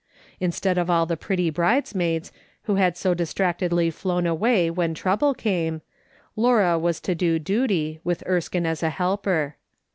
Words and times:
Instead 0.39 0.79
of 0.79 0.89
all 0.89 1.05
the 1.05 1.15
pretty 1.15 1.51
bridesmaids, 1.51 2.31
who 2.63 2.73
had 2.73 2.97
so 2.97 3.13
distractedly 3.13 3.91
flown 3.91 4.25
away 4.25 4.67
when 4.71 4.95
trouble 4.95 5.35
came, 5.35 5.83
Laura 6.35 6.79
was 6.79 6.99
to 6.99 7.13
do 7.13 7.37
duty, 7.37 7.99
with 8.03 8.23
Erskine 8.27 8.65
as 8.65 8.81
a 8.81 8.89
helper. 8.89 9.57